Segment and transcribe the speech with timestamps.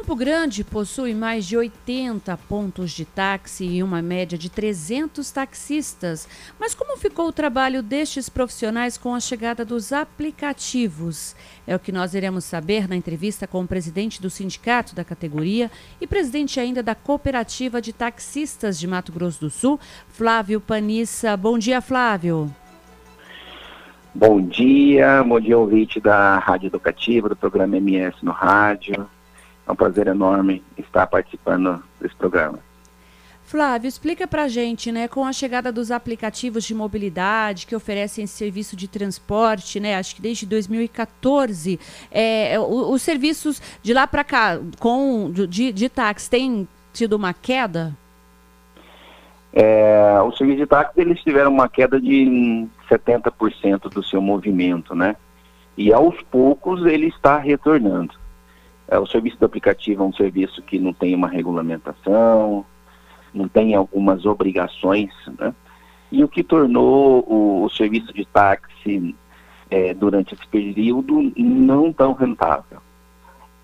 [0.00, 6.26] Campo Grande possui mais de 80 pontos de táxi e uma média de 300 taxistas.
[6.58, 11.36] Mas como ficou o trabalho destes profissionais com a chegada dos aplicativos?
[11.66, 15.70] É o que nós iremos saber na entrevista com o presidente do sindicato da categoria
[16.00, 21.36] e presidente ainda da cooperativa de taxistas de Mato Grosso do Sul, Flávio Panissa.
[21.36, 22.50] Bom dia, Flávio.
[24.14, 29.06] Bom dia, bom dia ouvinte da Rádio Educativa, do programa MS no rádio.
[29.70, 32.58] É um prazer enorme estar participando desse programa.
[33.44, 38.34] Flávio, explica pra gente, né, com a chegada dos aplicativos de mobilidade que oferecem esse
[38.34, 41.78] serviço de transporte, né, acho que desde 2014,
[42.10, 47.32] é, os, os serviços de lá para cá, com de, de táxi, tem tido uma
[47.32, 47.94] queda?
[49.52, 55.14] É, o serviço de táxi, eles tiveram uma queda de 70% do seu movimento, né,
[55.76, 58.18] e aos poucos ele está retornando.
[58.90, 62.66] É, o serviço do aplicativo é um serviço que não tem uma regulamentação,
[63.32, 65.54] não tem algumas obrigações, né?
[66.10, 69.14] E o que tornou o, o serviço de táxi
[69.70, 72.78] é, durante esse período não tão rentável.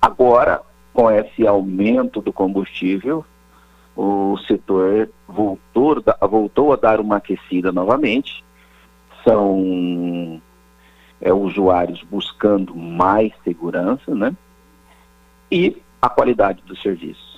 [0.00, 0.62] Agora,
[0.94, 3.22] com esse aumento do combustível,
[3.94, 8.42] o setor voltou, voltou a dar uma aquecida novamente.
[9.22, 10.40] São
[11.20, 14.34] é, usuários buscando mais segurança, né?
[15.50, 17.30] E a qualidade do serviço.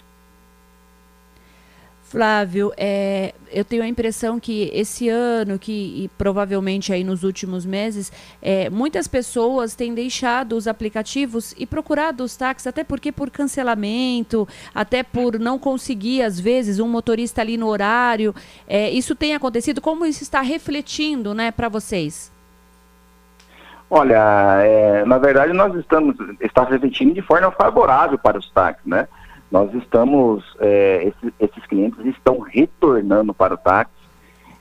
[2.12, 7.64] Flávio, é, eu tenho a impressão que esse ano, que e provavelmente aí nos últimos
[7.64, 13.30] meses, é, muitas pessoas têm deixado os aplicativos e procurado os táxis, até porque por
[13.30, 18.34] cancelamento, até por não conseguir, às vezes, um motorista ali no horário.
[18.68, 19.80] É, isso tem acontecido?
[19.80, 22.30] Como isso está refletindo né, para vocês?
[23.94, 29.06] Olha, é, na verdade nós estamos está refletindo de forma favorável para os táxis, né?
[29.50, 33.92] Nós estamos, é, esses, esses, clientes estão retornando para o táxi.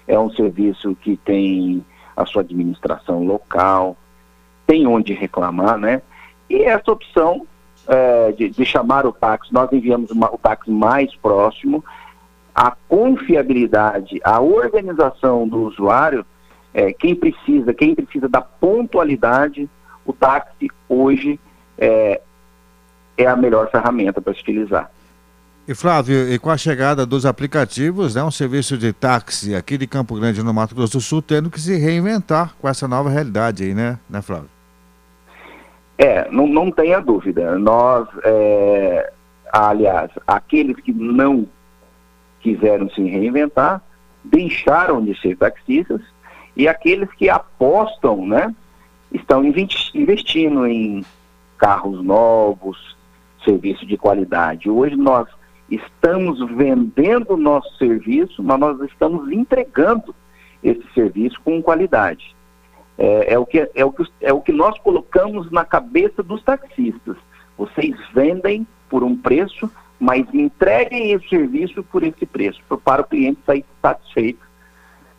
[0.05, 1.81] É um serviço que tem
[2.13, 3.95] a sua administração local,
[4.67, 6.01] tem onde reclamar, né?
[6.49, 7.47] E essa opção
[7.87, 11.85] é, de, de, chamar o táxi, nós enviamos uma, o táxi mais próximo,
[12.53, 16.25] a confiabilidade, a organização do usuário
[16.73, 19.69] é, quem precisa, quem precisa da pontualidade,
[20.05, 21.39] o táxi hoje
[21.77, 22.21] é,
[23.17, 24.89] é a melhor ferramenta para se utilizar.
[25.67, 29.85] E Flávio, e com a chegada dos aplicativos, né, um serviço de táxi aqui de
[29.85, 33.63] Campo Grande, no Mato Grosso do Sul, tendo que se reinventar com essa nova realidade
[33.63, 34.49] aí, né, né Flávio?
[35.97, 37.59] É, não, não tenha dúvida.
[37.59, 39.13] Nós, é,
[39.53, 41.47] aliás, aqueles que não
[42.39, 43.83] quiseram se reinventar,
[44.23, 46.01] deixaram de ser taxistas
[46.55, 48.53] e aqueles que apostam, né,
[49.11, 51.03] estão investindo em
[51.57, 52.95] carros novos,
[53.43, 54.69] serviço de qualidade.
[54.69, 55.27] Hoje nós
[55.69, 60.13] estamos vendendo o nosso serviço, mas nós estamos entregando
[60.63, 62.35] esse serviço com qualidade.
[62.97, 66.43] É, é, o, que, é, o, que, é o que nós colocamos na cabeça dos
[66.43, 67.17] taxistas.
[67.57, 73.39] Vocês vendem por um preço, mas entreguem esse serviço por esse preço, para o cliente
[73.45, 74.45] sair satisfeito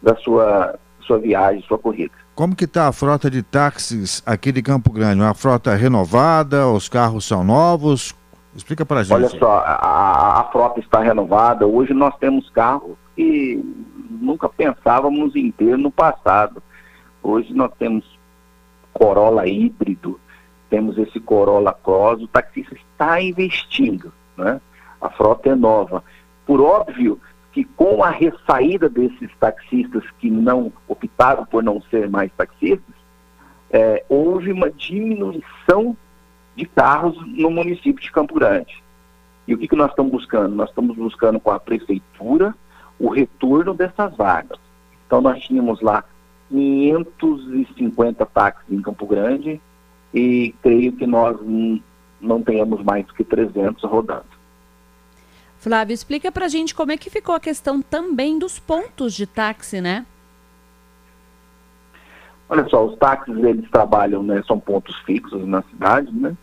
[0.02, 2.12] da sua, sua viagem, sua corrida.
[2.34, 5.20] Como que está a frota de táxis aqui de Campo Grande?
[5.20, 6.66] Uma frota renovada?
[6.68, 8.14] Os carros são novos?
[8.54, 9.14] Explica para a gente.
[9.14, 11.66] Olha só, a, a, frota está renovada.
[11.66, 13.62] Hoje nós temos carros que
[14.10, 16.62] nunca pensávamos em ter no passado.
[17.22, 18.04] Hoje nós temos
[18.92, 20.20] Corolla híbrido,
[20.68, 22.22] temos esse Corolla Cross.
[22.22, 24.60] O taxista está investindo, né?
[25.00, 26.04] A frota é nova.
[26.46, 27.20] Por óbvio
[27.52, 32.94] que com a ressaída desses taxistas que não optaram por não ser mais taxistas,
[33.70, 35.96] é, houve uma diminuição
[36.56, 38.82] de carros no município de Campo Grande.
[39.46, 40.54] E o que, que nós estamos buscando?
[40.54, 42.54] Nós estamos buscando com a prefeitura
[42.98, 44.58] o retorno dessas vagas.
[45.06, 46.04] Então nós tínhamos lá
[46.48, 49.60] 550 táxis em Campo Grande
[50.14, 51.36] e creio que nós
[52.20, 54.31] não tenhamos mais que 300 rodando.
[55.62, 59.80] Flávio, explica pra gente como é que ficou a questão também dos pontos de táxi,
[59.80, 60.04] né?
[62.48, 66.36] Olha só, os táxis eles trabalham, né, são pontos fixos na cidade, né?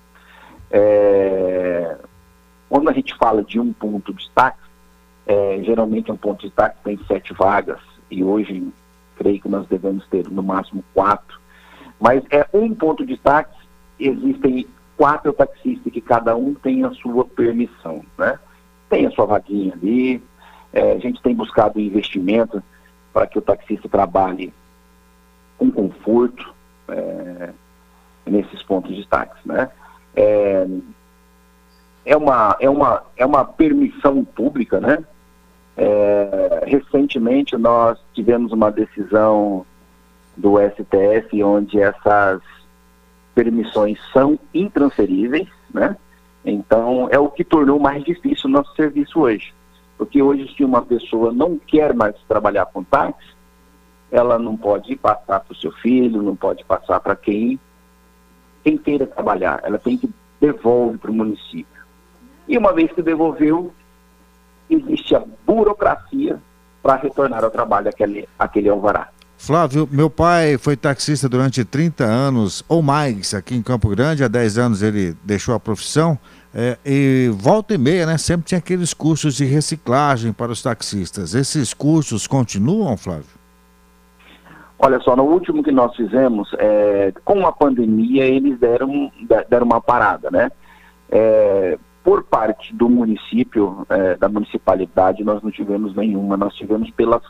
[0.71, 1.97] É,
[2.69, 4.69] quando a gente fala de um ponto de táxi,
[5.27, 8.71] é, geralmente um ponto de táxi tem sete vagas e hoje
[9.17, 11.37] creio que nós devemos ter no máximo quatro.
[11.99, 13.67] Mas é um ponto de táxi,
[13.99, 14.65] existem
[14.95, 18.39] quatro taxistas que cada um tem a sua permissão, né?
[18.89, 20.21] Tem a sua vaguinha ali.
[20.73, 22.61] É, a gente tem buscado investimento
[23.13, 24.53] para que o taxista trabalhe
[25.57, 26.53] com conforto
[26.87, 27.49] é,
[28.25, 29.69] nesses pontos de táxi, né?
[30.15, 30.67] É,
[32.05, 35.03] é, uma, é, uma, é uma permissão pública, né?
[35.77, 39.65] É, recentemente nós tivemos uma decisão
[40.35, 42.41] do STF onde essas
[43.33, 45.95] permissões são intransferíveis, né?
[46.43, 49.53] Então é o que tornou mais difícil o nosso serviço hoje.
[49.97, 53.35] Porque hoje se uma pessoa não quer mais trabalhar com táxi,
[54.11, 57.59] ela não pode passar para o seu filho, não pode passar para quem,
[58.63, 59.59] quem queira trabalhar.
[59.63, 60.09] Ela tem que
[60.39, 61.83] devolve para o município.
[62.47, 63.73] E uma vez que devolveu,
[64.69, 66.39] existe a burocracia
[66.81, 69.09] para retornar ao trabalho aquele, aquele alvará.
[69.41, 74.21] Flávio, meu pai foi taxista durante 30 anos ou mais aqui em Campo Grande.
[74.21, 76.19] Há 10 anos ele deixou a profissão.
[76.53, 78.17] É, e volta e meia, né?
[78.17, 81.33] Sempre tinha aqueles cursos de reciclagem para os taxistas.
[81.33, 83.39] Esses cursos continuam, Flávio?
[84.77, 89.09] Olha só, no último que nós fizemos, é, com a pandemia, eles deram,
[89.49, 90.51] deram uma parada, né?
[91.09, 97.21] É, por parte do município, é, da municipalidade, nós não tivemos nenhuma, nós tivemos pela,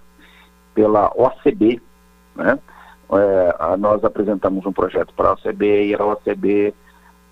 [0.73, 1.79] pela OCB,
[2.39, 2.59] né?
[3.11, 6.73] É, nós apresentamos um projeto para a OCB e a OCB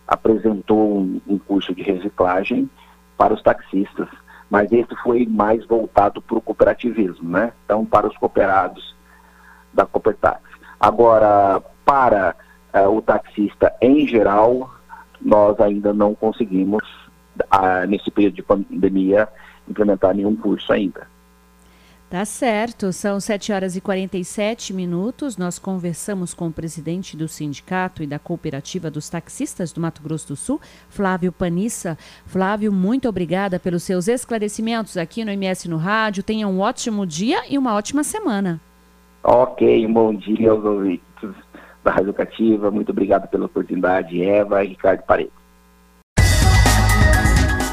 [0.08, 2.70] apresentou um, um curso de reciclagem
[3.18, 4.08] para os taxistas,
[4.50, 7.52] mas esse foi mais voltado para o cooperativismo, né?
[7.66, 8.96] Então, para os cooperados
[9.74, 10.42] da Copertax.
[10.80, 12.36] Agora, para
[12.74, 14.72] uh, o taxista em geral,
[15.22, 16.84] nós ainda não conseguimos
[17.88, 19.28] nesse período de pandemia,
[19.70, 21.08] implementar nenhum curso ainda.
[22.10, 25.36] Tá certo, são 7 horas e 47 minutos.
[25.36, 30.30] Nós conversamos com o presidente do sindicato e da cooperativa dos taxistas do Mato Grosso
[30.30, 31.98] do Sul, Flávio Panissa.
[32.26, 36.24] Flávio, muito obrigada pelos seus esclarecimentos aqui no MS no Rádio.
[36.24, 38.62] Tenha um ótimo dia e uma ótima semana.
[39.22, 41.04] Ok, um bom dia aos ouvintes
[41.84, 42.72] da Rádio Educativa.
[42.72, 45.47] Muito obrigado pela oportunidade, Eva e Ricardo Paredes.